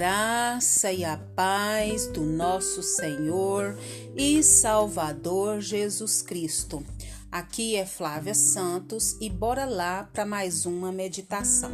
graça 0.00 0.90
e 0.90 1.04
a 1.04 1.18
paz 1.36 2.06
do 2.06 2.22
nosso 2.22 2.82
Senhor 2.82 3.76
e 4.16 4.42
Salvador 4.42 5.60
Jesus 5.60 6.22
Cristo. 6.22 6.82
Aqui 7.30 7.76
é 7.76 7.84
Flávia 7.84 8.32
Santos 8.32 9.18
e 9.20 9.28
bora 9.28 9.66
lá 9.66 10.04
para 10.04 10.24
mais 10.24 10.64
uma 10.64 10.90
meditação. 10.90 11.70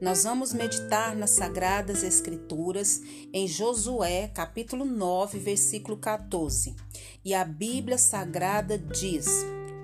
Nós 0.00 0.22
vamos 0.22 0.52
meditar 0.52 1.16
nas 1.16 1.30
Sagradas 1.30 2.04
Escrituras 2.04 3.02
em 3.32 3.48
Josué, 3.48 4.28
capítulo 4.28 4.84
9, 4.84 5.40
versículo 5.40 5.96
14. 5.96 6.76
E 7.24 7.34
a 7.34 7.44
Bíblia 7.44 7.98
Sagrada 7.98 8.78
diz: 8.78 9.26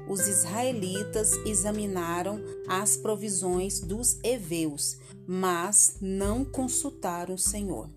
Os 0.08 0.26
israelitas 0.28 1.32
examinaram 1.46 2.40
as 2.68 2.96
provisões 2.96 3.80
dos 3.80 4.18
heveus 4.22 4.98
mas 5.26 5.96
não 6.00 6.44
consultaram 6.44 7.34
o 7.34 7.38
Senhor. 7.38 7.88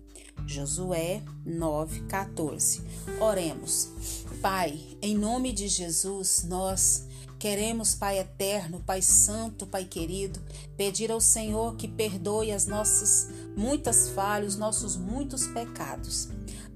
Josué 0.46 1.22
9:14. 1.46 2.80
Oremos. 3.20 3.90
Pai, 4.40 4.80
em 5.02 5.16
nome 5.16 5.52
de 5.52 5.68
Jesus, 5.68 6.44
nós 6.48 7.06
Queremos, 7.38 7.94
Pai 7.94 8.18
eterno, 8.18 8.82
Pai 8.84 9.00
santo, 9.00 9.64
Pai 9.64 9.84
querido, 9.84 10.40
pedir 10.76 11.12
ao 11.12 11.20
Senhor 11.20 11.76
que 11.76 11.86
perdoe 11.86 12.50
as 12.50 12.66
nossas 12.66 13.28
muitas 13.56 14.08
falhas, 14.08 14.56
nossos 14.56 14.96
muitos 14.96 15.46
pecados. 15.46 16.28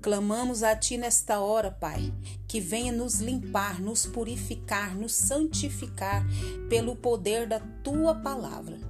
Clamamos 0.02 0.64
a 0.64 0.74
Ti 0.74 0.98
nesta 0.98 1.38
hora, 1.38 1.70
Pai, 1.70 2.12
que 2.48 2.60
venha 2.60 2.90
nos 2.90 3.20
limpar, 3.20 3.80
nos 3.80 4.04
purificar, 4.04 4.96
nos 4.96 5.14
santificar 5.14 6.26
pelo 6.68 6.96
poder 6.96 7.46
da 7.46 7.60
Tua 7.84 8.12
palavra. 8.16 8.80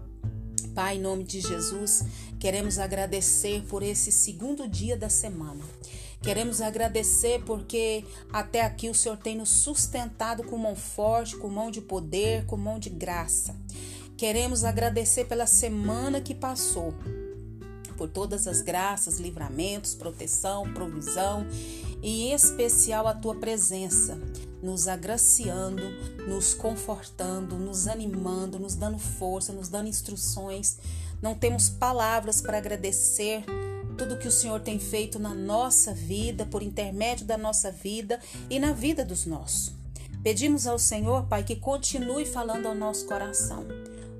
Pai, 0.75 0.97
em 0.97 1.01
nome 1.01 1.23
de 1.23 1.43
Jesus, 1.43 2.03
queremos 2.41 2.79
agradecer 2.79 3.63
por 3.69 3.83
esse 3.83 4.11
segundo 4.11 4.67
dia 4.67 4.97
da 4.97 5.11
semana. 5.11 5.63
Queremos 6.23 6.63
agradecer 6.63 7.43
porque 7.45 8.07
até 8.33 8.63
aqui 8.63 8.89
o 8.89 8.95
Senhor 8.95 9.19
tem 9.19 9.37
nos 9.37 9.51
sustentado 9.51 10.43
com 10.45 10.57
mão 10.57 10.75
forte, 10.75 11.37
com 11.37 11.49
mão 11.49 11.71
de 11.71 11.83
poder, 11.83 12.47
com 12.47 12.57
mão 12.57 12.79
de 12.79 12.89
graça. 12.89 13.55
Queremos 14.17 14.65
agradecer 14.65 15.27
pela 15.27 15.47
semana 15.47 16.23
que 16.23 16.35
passou, 16.35 16.95
por 18.03 18.09
todas 18.09 18.49
as 18.49 18.61
graças, 18.61 19.21
livramentos, 19.21 19.95
proteção, 19.95 20.75
provisão 20.75 21.47
e 22.03 22.25
em 22.25 22.33
especial 22.33 23.07
a 23.07 23.15
tua 23.15 23.37
presença 23.37 24.21
nos 24.61 24.89
agraciando, 24.89 25.85
nos 26.27 26.53
confortando, 26.53 27.55
nos 27.55 27.87
animando, 27.87 28.59
nos 28.59 28.75
dando 28.75 28.99
força, 28.99 29.53
nos 29.53 29.69
dando 29.69 29.89
instruções. 29.89 30.79
Não 31.23 31.33
temos 31.37 31.69
palavras 31.69 32.41
para 32.41 32.59
agradecer 32.59 33.45
tudo 33.97 34.19
que 34.19 34.27
o 34.27 34.33
Senhor 34.33 34.61
tem 34.61 34.81
feito 34.81 35.21
na 35.21 35.33
nossa 35.33 35.95
vida, 35.95 36.45
por 36.45 36.61
intermédio 36.61 37.25
da 37.25 37.39
nossa 37.39 37.71
vida 37.71 38.19
e 38.51 38.59
na 38.59 38.73
vida 38.73 39.05
dos 39.05 39.27
nossos. 39.27 39.73
Pedimos 40.25 40.67
ao 40.67 40.77
Senhor, 40.77 41.29
Pai, 41.29 41.45
que 41.45 41.55
continue 41.55 42.27
falando 42.27 42.67
ao 42.67 42.75
nosso 42.75 43.07
coração. 43.07 43.65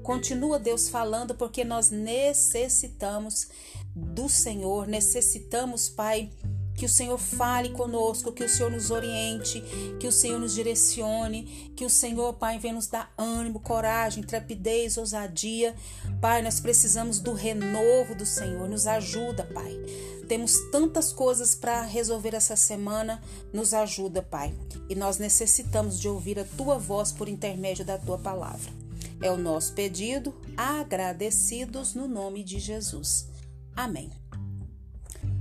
Continua, 0.03 0.59
Deus, 0.59 0.89
falando, 0.89 1.35
porque 1.35 1.65
nós 1.65 1.91
necessitamos 1.91 3.49
do 3.95 4.29
Senhor, 4.29 4.87
necessitamos, 4.87 5.89
Pai, 5.89 6.31
que 6.75 6.87
o 6.87 6.89
Senhor 6.89 7.19
fale 7.19 7.71
conosco, 7.71 8.33
que 8.33 8.45
o 8.45 8.49
Senhor 8.49 8.71
nos 8.71 8.91
oriente, 8.91 9.63
que 10.01 10.07
o 10.07 10.13
Senhor 10.13 10.41
nos 10.41 10.55
direcione, 10.55 11.73
que 11.77 11.85
o 11.85 11.91
Senhor, 11.91 12.33
Pai, 12.35 12.59
venha 12.59 12.75
nos 12.75 12.87
dar 12.87 13.13
ânimo, 13.17 13.61
coragem, 13.61 14.23
trepidez, 14.23 14.97
ousadia. 14.97 15.75
Pai, 16.21 16.43
nós 16.43 16.61
precisamos 16.61 17.21
do 17.21 17.33
renovo 17.33 18.15
do 18.15 18.27
Senhor. 18.27 18.69
Nos 18.69 18.87
ajuda, 18.87 19.45
Pai. 19.45 19.79
Temos 20.27 20.59
tantas 20.71 21.13
coisas 21.13 21.55
para 21.55 21.83
resolver 21.83 22.35
essa 22.35 22.57
semana. 22.57 23.23
Nos 23.53 23.75
ajuda, 23.75 24.23
Pai. 24.23 24.55
E 24.89 24.95
nós 24.95 25.19
necessitamos 25.19 26.01
de 26.01 26.09
ouvir 26.09 26.39
a 26.39 26.45
tua 26.45 26.79
voz 26.79 27.13
por 27.13 27.29
intermédio 27.29 27.85
da 27.85 27.99
tua 27.99 28.19
palavra. 28.19 28.82
É 29.23 29.31
o 29.31 29.37
nosso 29.37 29.73
pedido, 29.73 30.35
agradecidos 30.57 31.95
no 31.95 32.09
nome 32.09 32.43
de 32.43 32.59
Jesus. 32.59 33.29
Amém. 33.75 34.11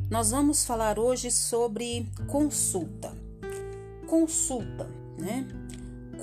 Nós 0.08 0.30
vamos 0.30 0.64
falar 0.64 1.00
hoje 1.00 1.32
sobre 1.32 2.08
consulta. 2.28 3.12
Consulta, 4.06 4.88
né? 5.18 5.48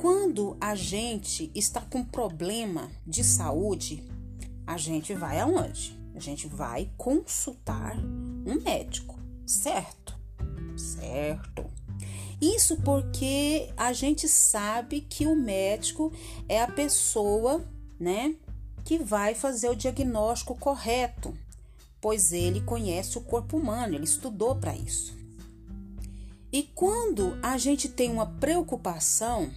Quando 0.01 0.57
a 0.61 0.77
gente 0.77 1.51
está 1.53 1.81
com 1.81 2.05
problema 2.05 2.89
de 3.05 3.25
saúde, 3.25 4.05
a 4.65 4.77
gente 4.77 5.13
vai 5.13 5.41
aonde? 5.41 5.99
A 6.15 6.21
gente 6.21 6.47
vai 6.47 6.89
consultar 6.97 7.99
um 7.99 8.63
médico, 8.63 9.19
certo? 9.45 10.17
Certo. 10.77 11.78
Isso 12.41 12.77
porque 12.79 13.71
a 13.77 13.93
gente 13.93 14.29
sabe 14.29 15.01
que 15.01 15.27
o 15.27 15.35
médico 15.35 16.13
é 16.49 16.63
a 16.63 16.69
pessoa, 16.69 17.65
né, 17.99 18.37
que 18.85 18.99
vai 18.99 19.35
fazer 19.35 19.69
o 19.69 19.75
diagnóstico 19.75 20.55
correto 20.55 21.37
pois 22.01 22.33
ele 22.33 22.61
conhece 22.61 23.19
o 23.19 23.23
corpo 23.23 23.57
humano, 23.57 23.95
ele 23.95 24.05
estudou 24.05 24.57
para 24.57 24.77
isso. 24.77 25.17
E 26.51 26.63
quando 26.75 27.39
a 27.43 27.59
gente 27.59 27.89
tem 27.89 28.11
uma 28.11 28.27
preocupação, 28.27 29.51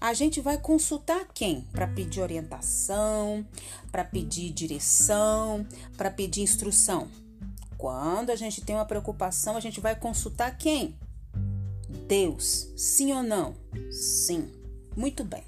a 0.00 0.14
gente 0.14 0.40
vai 0.40 0.58
consultar 0.58 1.26
quem? 1.32 1.62
Para 1.72 1.86
pedir 1.86 2.20
orientação, 2.20 3.46
para 3.90 4.04
pedir 4.04 4.50
direção, 4.50 5.66
para 5.96 6.10
pedir 6.10 6.42
instrução. 6.42 7.08
Quando 7.76 8.30
a 8.30 8.36
gente 8.36 8.60
tem 8.60 8.76
uma 8.76 8.84
preocupação, 8.84 9.56
a 9.56 9.60
gente 9.60 9.80
vai 9.80 9.96
consultar 9.96 10.56
quem? 10.56 10.96
Deus. 12.08 12.72
Sim 12.76 13.12
ou 13.12 13.22
não? 13.22 13.54
Sim. 13.90 14.50
Muito 14.96 15.24
bem. 15.24 15.44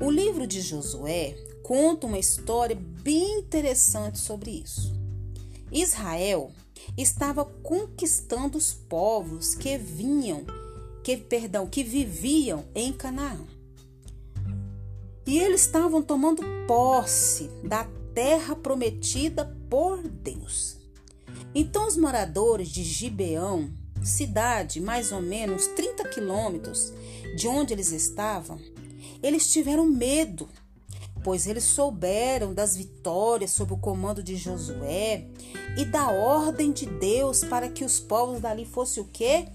O 0.00 0.10
livro 0.10 0.46
de 0.46 0.60
Josué 0.60 1.36
conta 1.62 2.06
uma 2.06 2.18
história 2.18 2.76
bem 2.76 3.38
interessante 3.38 4.18
sobre 4.18 4.50
isso. 4.50 4.94
Israel 5.72 6.52
estava 6.96 7.44
conquistando 7.44 8.58
os 8.58 8.72
povos 8.72 9.54
que 9.54 9.76
vinham, 9.78 10.44
que 11.02 11.16
perdão, 11.16 11.66
que 11.66 11.82
viviam 11.82 12.64
em 12.74 12.92
Canaã. 12.92 13.44
E 15.26 15.38
eles 15.38 15.62
estavam 15.62 16.02
tomando 16.02 16.42
posse 16.68 17.48
da 17.64 17.84
terra 18.14 18.54
prometida 18.54 19.44
por 19.68 20.06
Deus. 20.06 20.76
Então 21.54 21.86
os 21.88 21.96
moradores 21.96 22.68
de 22.68 22.84
Gibeão, 22.84 23.72
cidade 24.06 24.80
mais 24.80 25.12
ou 25.12 25.20
menos 25.20 25.66
30 25.68 26.08
quilômetros 26.08 26.92
de 27.36 27.48
onde 27.48 27.72
eles 27.72 27.92
estavam, 27.92 28.58
eles 29.22 29.52
tiveram 29.52 29.86
medo 29.86 30.48
pois 31.26 31.46
eles 31.48 31.64
souberam 31.64 32.54
das 32.54 32.76
vitórias 32.76 33.50
sob 33.50 33.72
o 33.72 33.76
comando 33.76 34.22
de 34.22 34.36
Josué 34.36 35.26
e 35.76 35.84
da 35.84 36.12
ordem 36.12 36.70
de 36.70 36.86
Deus 36.86 37.42
para 37.42 37.68
que 37.68 37.84
os 37.84 37.98
povos 37.98 38.40
dali 38.40 38.64
fossem 38.64 39.02
o 39.02 39.08
quê? 39.12 39.48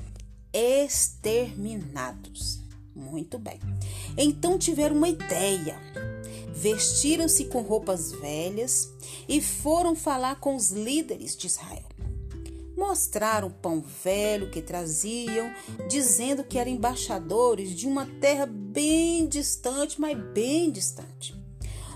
Exterminados. 0.51 2.59
Muito 2.93 3.39
bem. 3.39 3.57
Então 4.17 4.59
tiveram 4.59 4.97
uma 4.97 5.07
ideia. 5.07 5.79
Vestiram-se 6.53 7.45
com 7.45 7.61
roupas 7.61 8.11
velhas 8.11 8.91
e 9.25 9.39
foram 9.39 9.95
falar 9.95 10.41
com 10.41 10.57
os 10.57 10.71
líderes 10.71 11.37
de 11.37 11.47
Israel. 11.47 11.90
Mostraram 12.91 13.47
o 13.47 13.51
pão 13.51 13.81
velho 14.03 14.51
que 14.51 14.61
traziam, 14.61 15.49
dizendo 15.87 16.43
que 16.43 16.59
eram 16.59 16.71
embaixadores 16.71 17.69
de 17.69 17.87
uma 17.87 18.05
terra 18.05 18.45
bem 18.45 19.29
distante, 19.29 19.99
mas 20.01 20.17
bem 20.33 20.69
distante. 20.69 21.33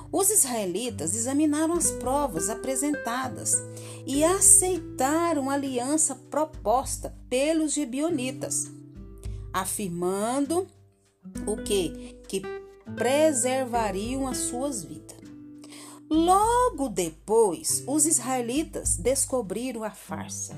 Os 0.09 0.29
israelitas 0.29 1.13
examinaram 1.13 1.73
as 1.73 1.91
provas 1.91 2.49
apresentadas 2.49 3.61
e 4.07 4.23
aceitaram 4.23 5.49
a 5.49 5.55
aliança 5.55 6.15
proposta 6.15 7.13
pelos 7.29 7.73
gibionitas, 7.73 8.71
afirmando 9.51 10.65
o 11.45 11.57
que? 11.57 12.21
Que 12.25 12.41
preservariam 12.95 14.25
as 14.29 14.37
suas 14.37 14.81
vidas. 14.81 15.17
Logo 16.09 16.87
depois, 16.87 17.83
os 17.85 18.05
israelitas 18.05 18.95
descobriram 18.95 19.83
a 19.83 19.91
farsa. 19.91 20.55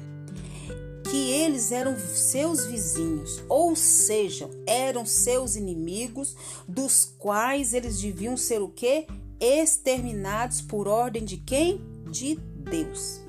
Que 1.09 1.31
eles 1.31 1.71
eram 1.71 1.97
seus 1.97 2.65
vizinhos, 2.65 3.41
ou 3.47 3.75
seja, 3.75 4.49
eram 4.65 5.05
seus 5.05 5.55
inimigos, 5.55 6.35
dos 6.67 7.05
quais 7.17 7.73
eles 7.73 8.01
deviam 8.01 8.35
ser 8.35 8.61
o 8.61 8.69
quê? 8.69 9.07
exterminados 9.39 10.61
por 10.61 10.87
ordem 10.87 11.23
de 11.23 11.37
quem? 11.37 11.81
De 12.09 12.35
Deus. 12.35 13.21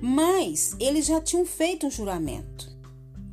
Mas 0.00 0.76
eles 0.78 1.06
já 1.06 1.20
tinham 1.20 1.46
feito 1.46 1.86
um 1.86 1.90
juramento 1.90 2.70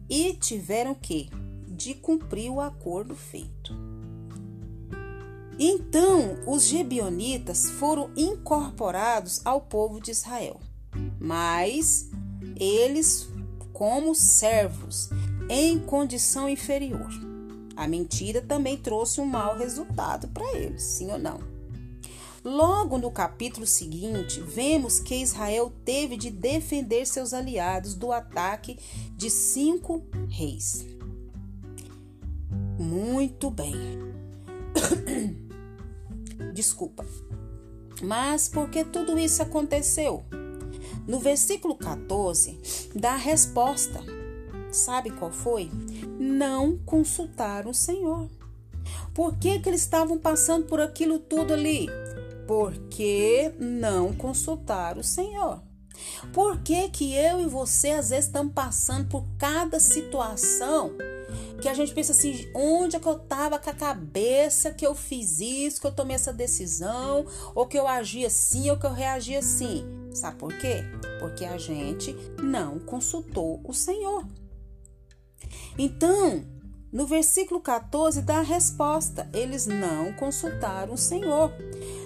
e 0.09 0.33
tiveram 0.33 0.93
que 0.93 1.29
de 1.67 1.93
cumprir 1.93 2.49
o 2.49 2.61
acordo 2.61 3.15
feito. 3.15 3.75
Então, 5.59 6.39
os 6.47 6.63
gebionitas 6.63 7.69
foram 7.71 8.09
incorporados 8.15 9.41
ao 9.45 9.61
povo 9.61 9.99
de 9.99 10.11
Israel. 10.11 10.59
Mas 11.19 12.09
eles 12.55 13.29
como 13.81 14.13
servos 14.13 15.09
em 15.49 15.79
condição 15.79 16.47
inferior. 16.47 17.09
A 17.75 17.87
mentira 17.87 18.39
também 18.39 18.77
trouxe 18.77 19.19
um 19.19 19.25
mau 19.25 19.57
resultado 19.57 20.27
para 20.27 20.45
eles, 20.55 20.83
sim 20.83 21.11
ou 21.11 21.17
não? 21.17 21.39
Logo 22.45 22.99
no 22.99 23.09
capítulo 23.09 23.65
seguinte, 23.65 24.39
vemos 24.39 24.99
que 24.99 25.15
Israel 25.15 25.73
teve 25.83 26.15
de 26.15 26.29
defender 26.29 27.07
seus 27.07 27.33
aliados 27.33 27.95
do 27.95 28.11
ataque 28.11 28.77
de 29.17 29.31
cinco 29.31 30.05
reis. 30.29 30.85
Muito 32.77 33.49
bem. 33.49 33.73
Desculpa. 36.53 37.03
Mas 37.99 38.47
por 38.47 38.69
que 38.69 38.83
tudo 38.83 39.17
isso 39.17 39.41
aconteceu? 39.41 40.23
No 41.07 41.19
versículo 41.19 41.75
14, 41.75 42.89
dá 42.95 43.13
a 43.13 43.17
resposta. 43.17 43.99
Sabe 44.71 45.11
qual 45.11 45.31
foi? 45.31 45.69
Não 46.19 46.77
consultar 46.77 47.67
o 47.67 47.73
Senhor. 47.73 48.29
Por 49.13 49.37
que, 49.37 49.59
que 49.59 49.69
eles 49.69 49.81
estavam 49.81 50.17
passando 50.17 50.65
por 50.65 50.79
aquilo 50.79 51.19
tudo 51.19 51.53
ali? 51.53 51.87
Porque 52.47 53.53
não 53.59 54.13
consultar 54.13 54.97
o 54.97 55.03
Senhor. 55.03 55.61
Por 56.33 56.61
que, 56.61 56.89
que 56.89 57.13
eu 57.13 57.41
e 57.41 57.47
você 57.47 57.91
às 57.91 58.09
vezes 58.09 58.25
estamos 58.25 58.53
passando 58.53 59.09
por 59.09 59.25
cada 59.37 59.79
situação 59.79 60.93
que 61.61 61.69
a 61.69 61.73
gente 61.73 61.93
pensa 61.93 62.11
assim, 62.11 62.49
onde 62.55 62.95
é 62.95 62.99
que 62.99 63.07
eu 63.07 63.17
estava 63.17 63.59
com 63.59 63.69
a 63.69 63.73
cabeça 63.73 64.71
que 64.71 64.85
eu 64.85 64.95
fiz 64.95 65.39
isso, 65.39 65.79
que 65.79 65.87
eu 65.87 65.91
tomei 65.91 66.15
essa 66.15 66.33
decisão, 66.33 67.25
ou 67.53 67.67
que 67.67 67.77
eu 67.77 67.87
agi 67.87 68.25
assim, 68.25 68.69
ou 68.69 68.77
que 68.77 68.85
eu 68.85 68.93
reagi 68.93 69.35
assim? 69.35 70.00
Sabe 70.13 70.37
por 70.37 70.57
quê? 70.57 70.83
Porque 71.19 71.45
a 71.45 71.57
gente 71.57 72.15
não 72.41 72.79
consultou 72.79 73.61
o 73.63 73.73
Senhor. 73.73 74.25
Então, 75.77 76.43
no 76.91 77.07
versículo 77.07 77.61
14 77.61 78.21
dá 78.21 78.39
a 78.39 78.43
resposta: 78.43 79.29
eles 79.33 79.65
não 79.65 80.11
consultaram 80.13 80.93
o 80.93 80.97
Senhor. 80.97 81.51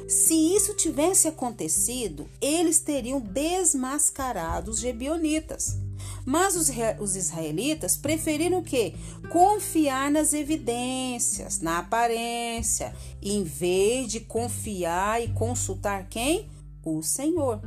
Se 0.08 0.34
isso 0.56 0.76
tivesse 0.76 1.28
acontecido, 1.28 2.30
eles 2.40 2.80
teriam 2.80 3.20
desmascarado 3.20 4.70
os 4.70 4.80
gebionitas. 4.80 5.78
Mas 6.24 6.56
os, 6.56 6.70
os 7.00 7.16
israelitas 7.16 7.98
preferiram 7.98 8.60
o 8.60 8.64
quê? 8.64 8.94
Confiar 9.32 10.12
nas 10.12 10.34
evidências, 10.34 11.60
na 11.60 11.80
aparência, 11.80 12.96
em 13.22 13.44
vez 13.44 14.12
de 14.12 14.20
confiar 14.20 15.24
e 15.24 15.30
consultar 15.30 16.08
quem? 16.08 16.50
O 16.84 17.02
Senhor. 17.02 17.62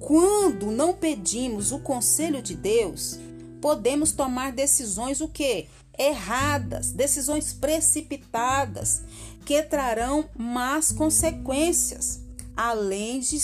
Quando 0.00 0.70
não 0.70 0.94
pedimos 0.94 1.72
o 1.72 1.78
conselho 1.78 2.40
de 2.40 2.56
Deus, 2.56 3.18
podemos 3.60 4.12
tomar 4.12 4.50
decisões 4.50 5.20
o 5.20 5.28
quê? 5.28 5.68
Erradas, 5.96 6.90
decisões 6.90 7.52
precipitadas, 7.52 9.02
que 9.44 9.62
trarão 9.62 10.28
más 10.36 10.90
consequências. 10.90 12.18
Além 12.56 13.20
de, 13.20 13.38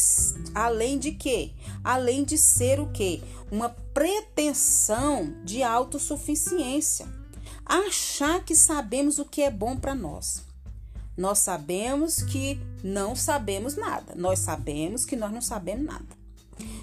além 0.54 0.98
de 0.98 1.12
quê? 1.12 1.52
Além 1.84 2.24
de 2.24 2.38
ser 2.38 2.80
o 2.80 2.90
quê? 2.90 3.22
Uma 3.50 3.68
pretensão 3.92 5.34
de 5.44 5.62
autossuficiência. 5.62 7.06
Achar 7.66 8.42
que 8.44 8.54
sabemos 8.54 9.18
o 9.18 9.26
que 9.26 9.42
é 9.42 9.50
bom 9.50 9.76
para 9.76 9.94
nós. 9.94 10.42
Nós 11.16 11.38
sabemos 11.38 12.22
que 12.22 12.58
não 12.82 13.14
sabemos 13.14 13.76
nada. 13.76 14.14
Nós 14.14 14.38
sabemos 14.38 15.04
que 15.04 15.16
nós 15.16 15.32
não 15.32 15.42
sabemos 15.42 15.84
nada. 15.84 16.25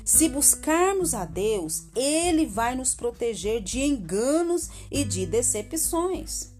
Se 0.03 0.27
buscarmos 0.27 1.13
a 1.13 1.25
Deus, 1.25 1.83
Ele 1.95 2.45
vai 2.45 2.75
nos 2.75 2.93
proteger 2.93 3.61
de 3.61 3.81
enganos 3.81 4.69
e 4.91 5.03
de 5.03 5.25
decepções. 5.25 6.51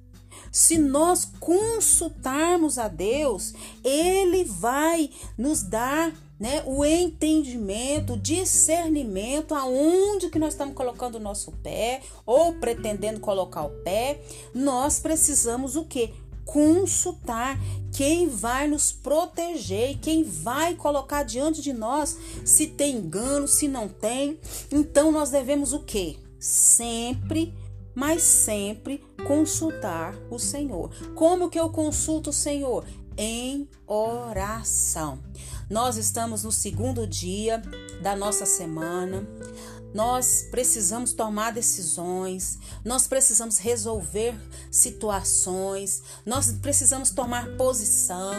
Se 0.52 0.78
nós 0.78 1.26
consultarmos 1.40 2.78
a 2.78 2.88
Deus, 2.88 3.54
Ele 3.84 4.44
vai 4.44 5.10
nos 5.38 5.64
dar 5.64 6.14
né, 6.40 6.64
o 6.66 6.86
entendimento, 6.86 8.14
o 8.14 8.20
discernimento 8.20 9.56
aonde 9.56 10.30
que 10.30 10.40
nós 10.40 10.54
estamos 10.54 10.76
colocando 10.76 11.16
o 11.16 11.20
nosso 11.20 11.52
pé 11.64 12.02
ou 12.26 12.54
pretendendo 12.54 13.20
colocar 13.20 13.64
o 13.64 13.70
pé. 13.84 14.22
Nós 14.54 15.00
precisamos 15.00 15.76
o 15.76 15.86
que? 15.86 16.14
consultar 16.46 17.58
quem 17.94 18.28
vai 18.28 18.68
nos 18.68 18.92
proteger 18.92 19.92
e 19.92 19.96
quem 19.96 20.24
vai 20.24 20.74
colocar 20.74 21.24
diante 21.24 21.62
de 21.62 21.72
nós 21.72 22.18
se 22.44 22.68
tem 22.68 22.98
engano, 22.98 23.48
se 23.48 23.68
não 23.68 23.88
tem. 23.88 24.40
Então 24.72 25.12
nós 25.12 25.30
devemos 25.30 25.74
o 25.74 25.80
quê? 25.80 26.18
Sempre, 26.40 27.54
mas 27.94 28.24
sempre 28.24 29.04
consultar 29.26 30.16
o 30.30 30.40
Senhor. 30.40 30.90
Como 31.14 31.50
que 31.50 31.60
eu 31.60 31.70
consulto 31.70 32.32
o 32.32 32.34
Senhor? 32.34 32.84
Em 33.16 33.70
oração. 33.86 35.20
Nós 35.70 35.96
estamos 35.96 36.44
no 36.44 36.52
segundo 36.52 37.06
dia 37.06 37.62
da 38.02 38.16
nossa 38.16 38.46
semana. 38.46 39.26
Nós 39.94 40.48
precisamos 40.50 41.14
tomar 41.14 41.52
decisões, 41.52 42.58
nós 42.84 43.08
precisamos 43.08 43.58
resolver 43.60 44.36
situações, 44.72 46.02
nós 46.26 46.52
precisamos 46.52 47.12
tomar 47.12 47.56
posição, 47.58 48.34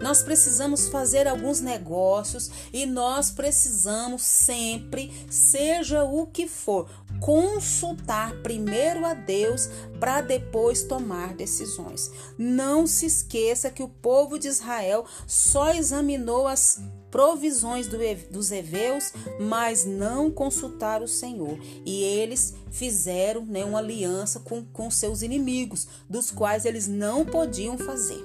nós 0.00 0.22
precisamos 0.22 0.88
fazer 0.88 1.26
alguns 1.26 1.60
negócios 1.60 2.50
e 2.72 2.84
nós 2.84 3.30
precisamos 3.30 4.22
sempre, 4.22 5.26
seja 5.30 6.04
o 6.04 6.26
que 6.26 6.46
for, 6.46 6.88
consultar 7.20 8.34
primeiro 8.42 9.04
a 9.04 9.14
Deus 9.14 9.68
para 9.98 10.20
depois 10.20 10.82
tomar 10.82 11.34
decisões. 11.34 12.10
Não 12.36 12.86
se 12.86 13.06
esqueça 13.06 13.70
que 13.70 13.82
o 13.82 13.88
povo 13.88 14.38
de 14.38 14.48
Israel 14.48 15.04
só 15.26 15.72
examinou 15.74 16.46
as 16.46 16.80
provisões 17.10 17.86
do, 17.86 17.96
dos 18.30 18.52
heveus, 18.52 19.12
mas 19.40 19.84
não 19.84 20.30
consultaram 20.30 21.04
o 21.04 21.08
Senhor. 21.08 21.58
E 21.84 22.02
eles 22.02 22.54
fizeram 22.70 23.44
né, 23.44 23.64
uma 23.64 23.78
aliança 23.78 24.40
com, 24.40 24.64
com 24.64 24.90
seus 24.90 25.22
inimigos, 25.22 25.88
dos 26.08 26.30
quais 26.30 26.64
eles 26.64 26.86
não 26.86 27.24
podiam 27.24 27.78
fazer. 27.78 28.24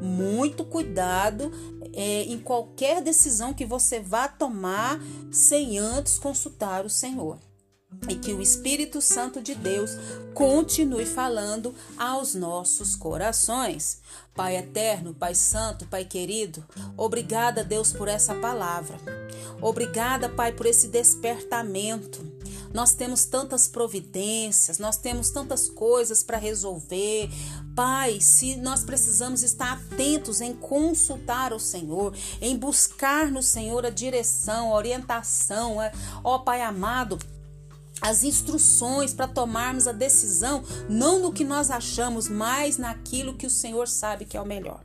Muito 0.00 0.64
cuidado 0.64 1.50
é, 1.92 2.22
em 2.22 2.38
qualquer 2.38 3.02
decisão 3.02 3.52
que 3.52 3.66
você 3.66 4.00
vá 4.00 4.28
tomar 4.28 4.98
sem 5.30 5.78
antes 5.78 6.18
consultar 6.18 6.84
o 6.84 6.90
Senhor 6.90 7.38
e 8.08 8.14
que 8.16 8.32
o 8.32 8.42
Espírito 8.42 9.00
Santo 9.00 9.40
de 9.40 9.54
Deus 9.54 9.92
continue 10.34 11.06
falando 11.06 11.74
aos 11.96 12.34
nossos 12.34 12.96
corações. 12.96 14.00
Pai 14.34 14.56
eterno, 14.56 15.14
Pai 15.14 15.34
santo, 15.34 15.86
Pai 15.86 16.04
querido, 16.04 16.64
obrigada, 16.96 17.62
Deus, 17.62 17.92
por 17.92 18.08
essa 18.08 18.34
palavra. 18.34 18.98
Obrigada, 19.60 20.28
Pai, 20.28 20.52
por 20.52 20.66
esse 20.66 20.88
despertamento. 20.88 22.20
Nós 22.72 22.94
temos 22.94 23.26
tantas 23.26 23.68
providências, 23.68 24.78
nós 24.78 24.96
temos 24.96 25.30
tantas 25.30 25.68
coisas 25.68 26.22
para 26.22 26.38
resolver. 26.38 27.28
Pai, 27.74 28.20
se 28.20 28.56
nós 28.56 28.82
precisamos 28.82 29.42
estar 29.42 29.72
atentos 29.72 30.40
em 30.40 30.54
consultar 30.54 31.52
o 31.52 31.60
Senhor, 31.60 32.14
em 32.40 32.56
buscar 32.56 33.30
no 33.30 33.42
Senhor 33.42 33.84
a 33.84 33.90
direção, 33.90 34.72
a 34.72 34.76
orientação, 34.76 35.80
é, 35.82 35.92
ó 36.24 36.38
Pai 36.38 36.62
amado, 36.62 37.18
as 38.02 38.24
instruções 38.24 39.14
para 39.14 39.28
tomarmos 39.28 39.86
a 39.86 39.92
decisão, 39.92 40.64
não 40.88 41.20
no 41.20 41.32
que 41.32 41.44
nós 41.44 41.70
achamos, 41.70 42.28
mas 42.28 42.76
naquilo 42.76 43.34
que 43.34 43.46
o 43.46 43.50
Senhor 43.50 43.86
sabe 43.86 44.24
que 44.24 44.36
é 44.36 44.40
o 44.40 44.46
melhor. 44.46 44.82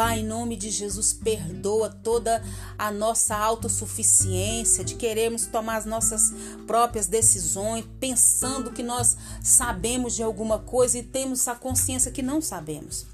Pai, 0.00 0.20
em 0.20 0.24
nome 0.24 0.56
de 0.56 0.70
Jesus, 0.70 1.12
perdoa 1.12 1.90
toda 1.90 2.42
a 2.78 2.90
nossa 2.90 3.36
autossuficiência 3.36 4.82
de 4.82 4.94
queremos 4.94 5.44
tomar 5.44 5.76
as 5.76 5.84
nossas 5.84 6.32
próprias 6.66 7.06
decisões, 7.06 7.84
pensando 8.00 8.70
que 8.72 8.82
nós 8.82 9.16
sabemos 9.42 10.14
de 10.14 10.22
alguma 10.22 10.58
coisa 10.58 10.98
e 10.98 11.02
temos 11.02 11.46
a 11.48 11.54
consciência 11.54 12.10
que 12.10 12.22
não 12.22 12.40
sabemos. 12.40 13.06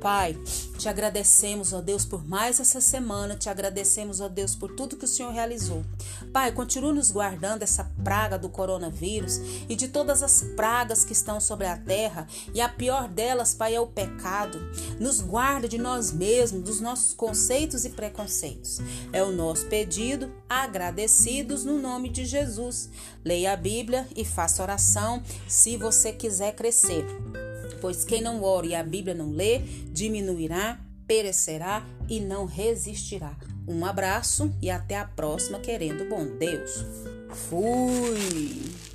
Pai, 0.00 0.38
te 0.78 0.88
agradecemos, 0.88 1.72
ó 1.72 1.80
Deus, 1.80 2.04
por 2.04 2.24
mais 2.24 2.60
essa 2.60 2.80
semana, 2.80 3.34
te 3.34 3.48
agradecemos, 3.48 4.20
ó 4.20 4.28
Deus, 4.28 4.54
por 4.54 4.70
tudo 4.76 4.96
que 4.96 5.04
o 5.04 5.08
Senhor 5.08 5.32
realizou. 5.32 5.84
Pai, 6.32 6.52
continue 6.52 6.92
nos 6.92 7.10
guardando 7.10 7.64
essa 7.64 7.90
praga 8.04 8.38
do 8.38 8.48
coronavírus 8.48 9.40
e 9.68 9.74
de 9.74 9.88
todas 9.88 10.22
as 10.22 10.42
pragas 10.54 11.04
que 11.04 11.12
estão 11.12 11.40
sobre 11.40 11.66
a 11.66 11.76
terra, 11.76 12.28
e 12.54 12.60
a 12.60 12.68
pior 12.68 13.08
delas, 13.08 13.54
Pai, 13.54 13.74
é 13.74 13.80
o 13.80 13.88
pecado. 13.88 14.60
Nos 15.00 15.20
guarda 15.20 15.68
nós 15.78 16.12
mesmos, 16.12 16.62
dos 16.62 16.80
nossos 16.80 17.14
conceitos 17.14 17.84
e 17.84 17.90
preconceitos. 17.90 18.80
É 19.12 19.22
o 19.22 19.32
nosso 19.32 19.66
pedido, 19.66 20.30
agradecidos 20.48 21.64
no 21.64 21.78
nome 21.78 22.08
de 22.08 22.26
Jesus. 22.26 22.90
Leia 23.24 23.52
a 23.52 23.56
Bíblia 23.56 24.06
e 24.14 24.24
faça 24.24 24.62
oração 24.62 25.22
se 25.46 25.76
você 25.76 26.12
quiser 26.12 26.54
crescer 26.54 27.06
pois 27.80 28.04
quem 28.04 28.20
não 28.20 28.42
ora 28.42 28.66
e 28.66 28.74
a 28.74 28.82
Bíblia 28.82 29.14
não 29.14 29.30
lê, 29.30 29.60
diminuirá, 29.92 30.80
perecerá 31.06 31.86
e 32.08 32.20
não 32.20 32.44
resistirá. 32.44 33.36
Um 33.66 33.84
abraço 33.84 34.52
e 34.62 34.70
até 34.70 34.98
a 34.98 35.04
próxima, 35.04 35.58
querendo 35.58 36.08
bom 36.08 36.26
Deus. 36.38 36.84
Fui! 37.48 38.87